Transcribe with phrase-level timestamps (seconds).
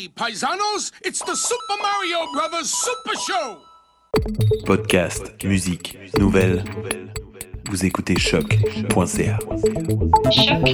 [0.00, 3.58] Hey, paisanos, it's the Super Mario Brothers Super Show!
[4.64, 6.64] Podcast, musique, nouvelles.
[7.68, 9.38] Vous écoutez choc.ca.
[10.32, 10.70] it.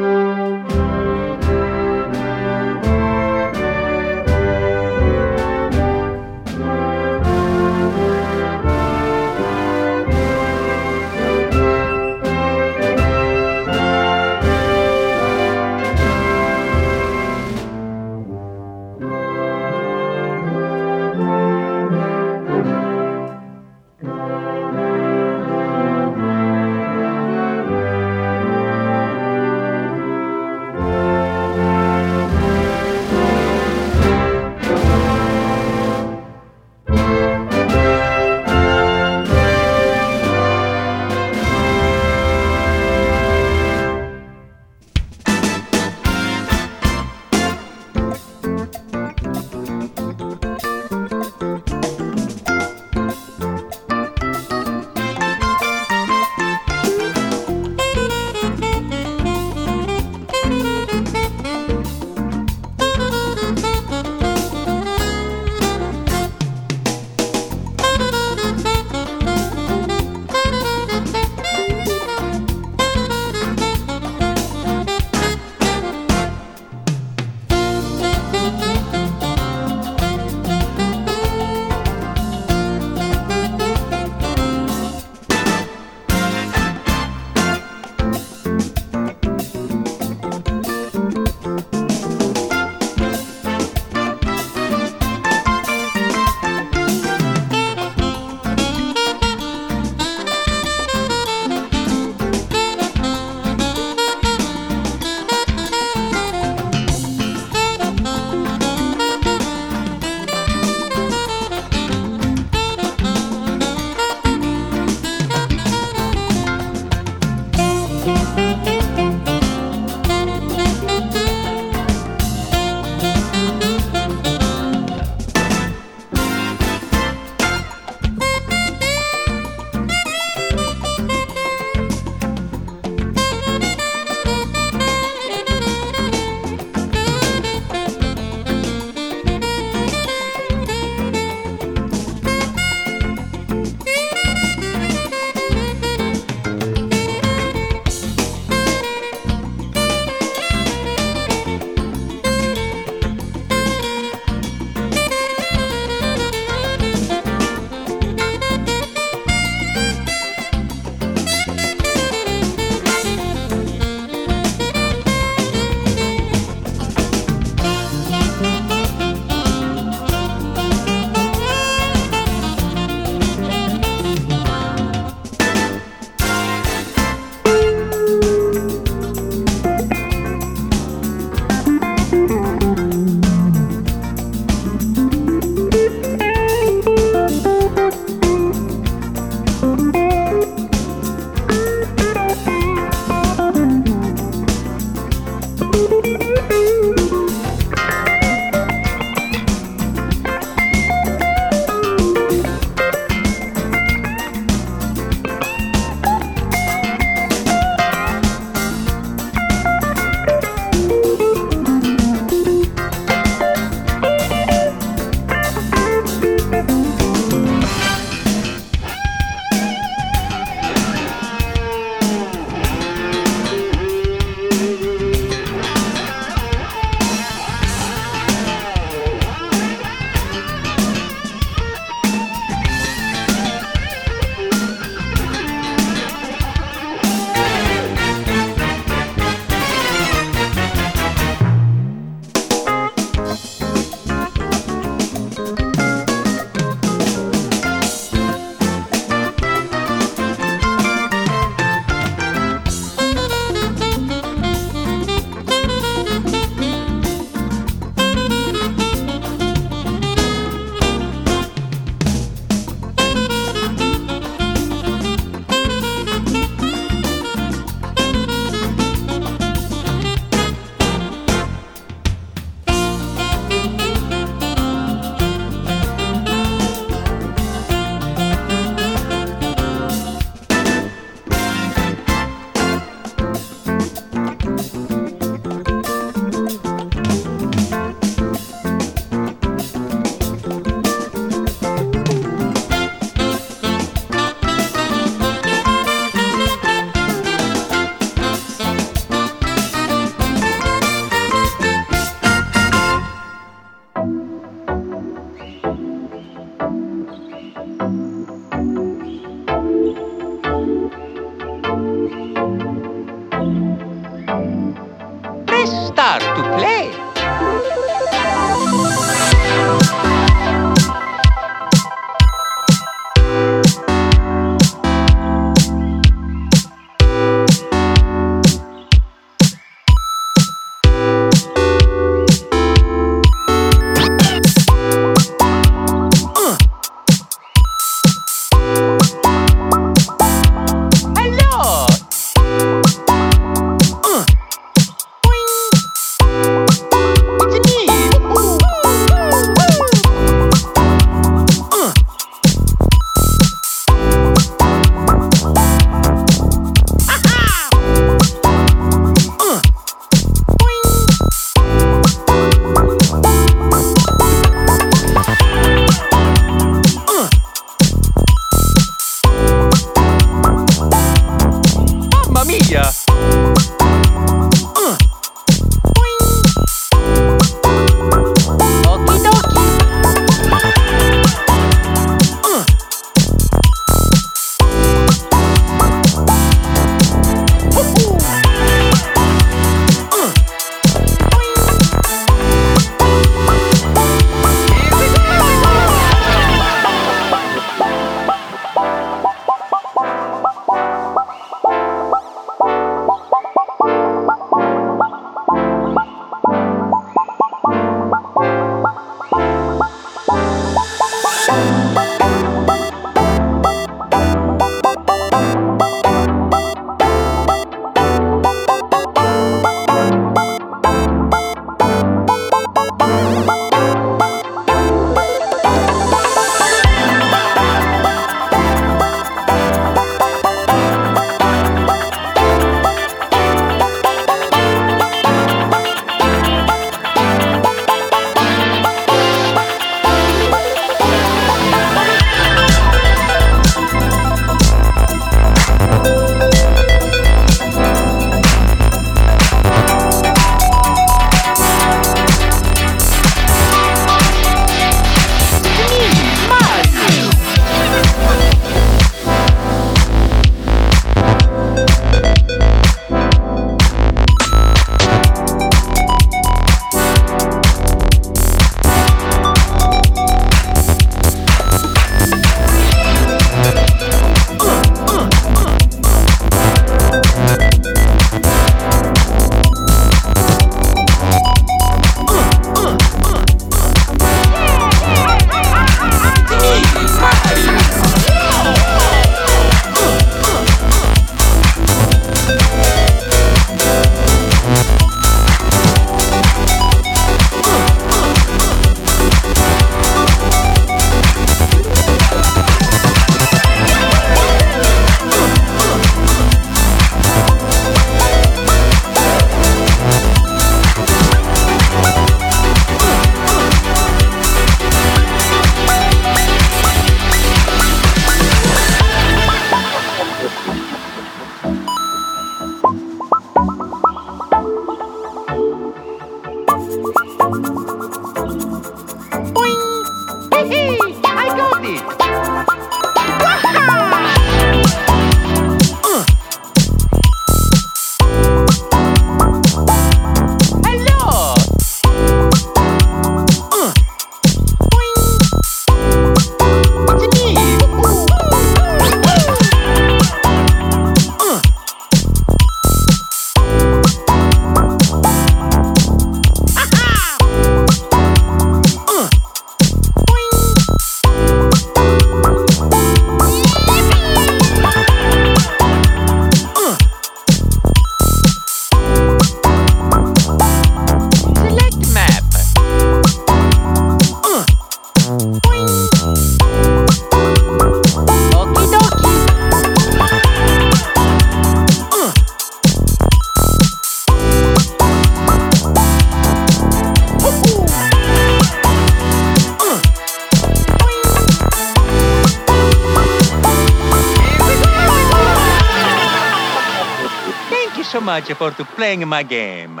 [598.64, 600.00] forward to playing my game.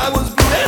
[0.00, 0.67] I was blessed.